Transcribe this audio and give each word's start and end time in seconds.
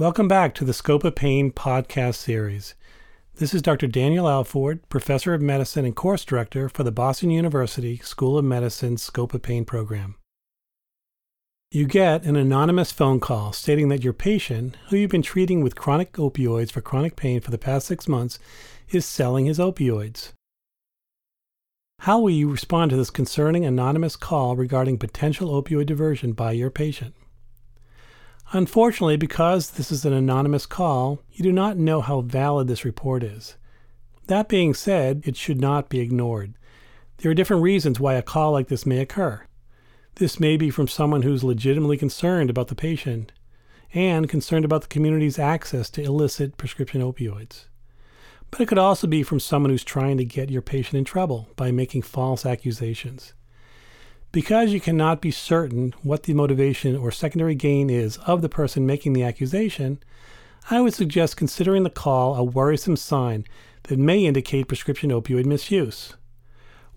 Welcome 0.00 0.28
back 0.28 0.54
to 0.54 0.64
the 0.64 0.72
Scope 0.72 1.04
of 1.04 1.14
Pain 1.14 1.50
podcast 1.52 2.14
series. 2.14 2.74
This 3.34 3.52
is 3.52 3.60
Dr. 3.60 3.86
Daniel 3.86 4.30
Alford, 4.30 4.88
Professor 4.88 5.34
of 5.34 5.42
Medicine 5.42 5.84
and 5.84 5.94
Course 5.94 6.24
Director 6.24 6.70
for 6.70 6.84
the 6.84 6.90
Boston 6.90 7.28
University 7.28 7.98
School 7.98 8.38
of 8.38 8.46
Medicine 8.46 8.96
Scope 8.96 9.34
of 9.34 9.42
Pain 9.42 9.66
program. 9.66 10.14
You 11.70 11.86
get 11.86 12.24
an 12.24 12.34
anonymous 12.34 12.90
phone 12.92 13.20
call 13.20 13.52
stating 13.52 13.90
that 13.90 14.02
your 14.02 14.14
patient, 14.14 14.78
who 14.88 14.96
you've 14.96 15.10
been 15.10 15.20
treating 15.20 15.62
with 15.62 15.76
chronic 15.76 16.14
opioids 16.14 16.72
for 16.72 16.80
chronic 16.80 17.14
pain 17.14 17.42
for 17.42 17.50
the 17.50 17.58
past 17.58 17.86
six 17.86 18.08
months, 18.08 18.38
is 18.88 19.04
selling 19.04 19.44
his 19.44 19.58
opioids. 19.58 20.32
How 21.98 22.18
will 22.18 22.30
you 22.30 22.50
respond 22.50 22.90
to 22.92 22.96
this 22.96 23.10
concerning 23.10 23.66
anonymous 23.66 24.16
call 24.16 24.56
regarding 24.56 24.96
potential 24.96 25.50
opioid 25.62 25.84
diversion 25.84 26.32
by 26.32 26.52
your 26.52 26.70
patient? 26.70 27.14
Unfortunately, 28.52 29.16
because 29.16 29.70
this 29.70 29.92
is 29.92 30.04
an 30.04 30.12
anonymous 30.12 30.66
call, 30.66 31.20
you 31.30 31.42
do 31.44 31.52
not 31.52 31.76
know 31.76 32.00
how 32.00 32.20
valid 32.20 32.66
this 32.66 32.84
report 32.84 33.22
is. 33.22 33.56
That 34.26 34.48
being 34.48 34.74
said, 34.74 35.22
it 35.24 35.36
should 35.36 35.60
not 35.60 35.88
be 35.88 36.00
ignored. 36.00 36.54
There 37.18 37.30
are 37.30 37.34
different 37.34 37.62
reasons 37.62 38.00
why 38.00 38.14
a 38.14 38.22
call 38.22 38.50
like 38.50 38.66
this 38.66 38.84
may 38.84 38.98
occur. 38.98 39.46
This 40.16 40.40
may 40.40 40.56
be 40.56 40.68
from 40.68 40.88
someone 40.88 41.22
who's 41.22 41.44
legitimately 41.44 41.96
concerned 41.96 42.50
about 42.50 42.66
the 42.68 42.74
patient 42.74 43.30
and 43.94 44.28
concerned 44.28 44.64
about 44.64 44.82
the 44.82 44.88
community's 44.88 45.38
access 45.38 45.88
to 45.90 46.02
illicit 46.02 46.56
prescription 46.56 47.00
opioids. 47.00 47.66
But 48.50 48.60
it 48.60 48.66
could 48.66 48.78
also 48.78 49.06
be 49.06 49.22
from 49.22 49.38
someone 49.38 49.70
who's 49.70 49.84
trying 49.84 50.16
to 50.16 50.24
get 50.24 50.50
your 50.50 50.62
patient 50.62 50.96
in 50.96 51.04
trouble 51.04 51.48
by 51.54 51.70
making 51.70 52.02
false 52.02 52.44
accusations. 52.44 53.32
Because 54.32 54.72
you 54.72 54.80
cannot 54.80 55.20
be 55.20 55.32
certain 55.32 55.92
what 56.02 56.22
the 56.22 56.34
motivation 56.34 56.96
or 56.96 57.10
secondary 57.10 57.56
gain 57.56 57.90
is 57.90 58.16
of 58.18 58.42
the 58.42 58.48
person 58.48 58.86
making 58.86 59.12
the 59.12 59.24
accusation, 59.24 59.98
I 60.70 60.80
would 60.80 60.94
suggest 60.94 61.36
considering 61.36 61.82
the 61.82 61.90
call 61.90 62.36
a 62.36 62.44
worrisome 62.44 62.96
sign 62.96 63.44
that 63.84 63.98
may 63.98 64.24
indicate 64.24 64.68
prescription 64.68 65.10
opioid 65.10 65.46
misuse. 65.46 66.14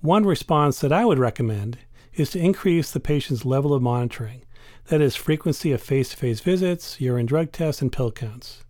One 0.02 0.26
response 0.26 0.80
that 0.80 0.92
I 0.92 1.06
would 1.06 1.18
recommend 1.18 1.80
is 2.14 2.30
to 2.32 2.40
increase 2.40 2.92
the 2.92 3.00
patient's 3.00 3.46
level 3.46 3.74
of 3.74 3.82
monitoring, 3.82 4.44
that 4.88 5.02
is, 5.02 5.16
frequency 5.16 5.72
of 5.72 5.82
face 5.82 6.10
to 6.10 6.18
face 6.18 6.40
visits, 6.40 7.02
urine 7.02 7.26
drug 7.26 7.52
tests, 7.52 7.82
and 7.82 7.92
pill 7.92 8.12
counts. 8.12 8.64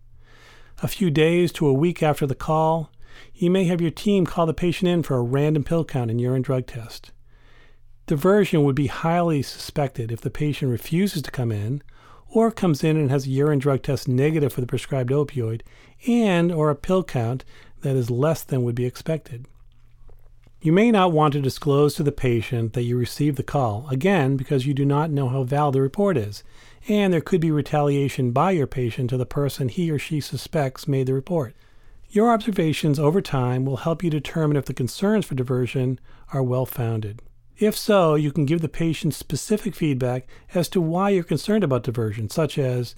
A 0.82 0.88
few 0.88 1.12
days 1.12 1.52
to 1.54 1.68
a 1.68 1.74
week 1.74 2.02
after 2.02 2.26
the 2.26 2.36
call, 2.36 2.92
you 3.34 3.50
may 3.52 3.66
have 3.66 3.82
your 3.82 3.92
team 3.92 4.26
call 4.26 4.46
the 4.46 4.54
patient 4.54 4.90
in 4.90 5.04
for 5.04 5.18
a 5.18 5.22
random 5.22 5.66
pill 5.66 5.84
count 5.84 6.10
and 6.10 6.22
urine 6.22 6.42
drug 6.42 6.66
test. 6.66 7.12
Diversion 8.06 8.64
would 8.64 8.76
be 8.76 8.88
highly 8.88 9.42
suspected 9.42 10.12
if 10.12 10.20
the 10.20 10.30
patient 10.30 10.70
refuses 10.70 11.22
to 11.22 11.32
come 11.32 11.52
in 11.52 11.82
or 12.30 12.52
comes 12.52 12.84
in 12.84 12.98
and 12.98 13.10
has 13.10 13.26
a 13.26 13.30
urine 13.30 13.60
drug 13.60 13.82
test 13.82 14.08
negative 14.08 14.52
for 14.52 14.60
the 14.60 14.68
prescribed 14.68 15.10
opioid 15.10 15.62
and 16.06 16.52
or 16.52 16.70
a 16.70 16.76
pill 16.76 17.04
count 17.04 17.46
that 17.82 17.96
is 17.96 18.10
less 18.10 18.44
than 18.44 18.64
would 18.64 18.76
be 18.76 18.86
expected. 18.86 19.46
You 20.62 20.72
may 20.72 20.92
not 20.92 21.12
want 21.12 21.34
to 21.34 21.42
disclose 21.42 21.96
to 21.96 22.04
the 22.04 22.12
patient 22.12 22.74
that 22.74 22.84
you 22.84 22.98
received 22.98 23.38
the 23.38 23.44
call, 23.44 23.88
again, 23.90 24.38
because 24.38 24.66
you 24.66 24.74
do 24.74 24.86
not 24.86 25.12
know 25.12 25.28
how 25.28 25.44
valid 25.44 25.76
the 25.76 25.82
report 25.82 26.18
is, 26.18 26.44
and 26.88 27.14
there 27.14 27.22
could 27.22 27.42
be 27.42 27.52
retaliation 27.52 28.32
by 28.32 28.52
your 28.52 28.68
patient 28.68 29.10
to 29.10 29.18
the 29.18 29.26
person 29.26 29.68
he 29.68 29.92
or 29.92 30.00
she 30.00 30.22
suspects 30.22 30.88
made 30.88 31.08
the 31.08 31.14
report. 31.14 31.54
Your 32.10 32.32
observations 32.32 32.98
over 32.98 33.22
time 33.22 33.66
will 33.66 33.78
help 33.78 34.04
you 34.04 34.10
determine 34.10 34.56
if 34.56 34.66
the 34.66 34.74
concerns 34.74 35.26
for 35.26 35.36
diversion 35.36 36.00
are 36.32 36.44
well 36.44 36.66
founded. 36.66 37.22
If 37.58 37.78
so, 37.78 38.16
you 38.16 38.32
can 38.32 38.46
give 38.46 38.62
the 38.62 38.70
patient 38.70 39.14
specific 39.14 39.76
feedback 39.76 40.28
as 40.54 40.68
to 40.70 40.82
why 40.82 41.10
you're 41.10 41.24
concerned 41.24 41.64
about 41.64 41.84
diversion, 41.84 42.30
such 42.30 42.58
as, 42.58 42.96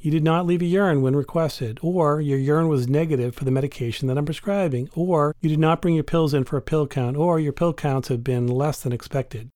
you 0.00 0.12
did 0.12 0.22
not 0.22 0.46
leave 0.46 0.62
a 0.62 0.66
urine 0.66 1.02
when 1.02 1.16
requested, 1.16 1.80
or 1.82 2.20
your 2.20 2.38
urine 2.38 2.68
was 2.68 2.86
negative 2.86 3.34
for 3.34 3.44
the 3.44 3.50
medication 3.50 4.06
that 4.06 4.16
I'm 4.16 4.24
prescribing, 4.24 4.88
or 4.94 5.34
you 5.40 5.48
did 5.48 5.58
not 5.58 5.82
bring 5.82 5.96
your 5.96 6.04
pills 6.04 6.32
in 6.32 6.44
for 6.44 6.56
a 6.56 6.62
pill 6.62 6.86
count, 6.86 7.16
or 7.16 7.40
your 7.40 7.52
pill 7.52 7.74
counts 7.74 8.06
have 8.06 8.22
been 8.22 8.46
less 8.46 8.80
than 8.80 8.92
expected. 8.92 9.50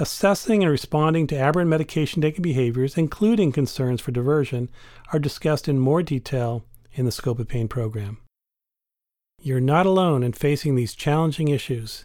Assessing 0.00 0.62
and 0.62 0.70
responding 0.70 1.28
to 1.28 1.38
aberrant 1.38 1.70
medication 1.70 2.22
taking 2.22 2.42
behaviors, 2.42 2.98
including 2.98 3.52
concerns 3.52 4.00
for 4.00 4.10
diversion, 4.10 4.68
are 5.12 5.18
discussed 5.20 5.68
in 5.68 5.78
more 5.78 6.02
detail 6.02 6.64
in 6.92 7.04
the 7.04 7.12
Scope 7.12 7.38
of 7.38 7.46
Pain 7.46 7.68
program. 7.68 8.18
You're 9.40 9.60
not 9.60 9.86
alone 9.86 10.24
in 10.24 10.32
facing 10.32 10.74
these 10.74 10.94
challenging 10.94 11.46
issues. 11.46 12.04